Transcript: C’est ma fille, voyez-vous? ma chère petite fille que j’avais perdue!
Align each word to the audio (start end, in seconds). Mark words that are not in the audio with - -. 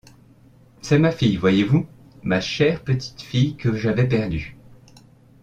C’est 0.81 0.97
ma 0.97 1.11
fille, 1.11 1.37
voyez-vous? 1.37 1.85
ma 2.23 2.41
chère 2.41 2.81
petite 2.83 3.21
fille 3.21 3.55
que 3.55 3.75
j’avais 3.75 4.07
perdue! 4.07 4.57